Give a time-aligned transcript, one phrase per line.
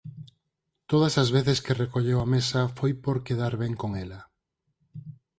[0.91, 4.19] Todas as veces que recolleu a mesa foi por quedar ben con ela.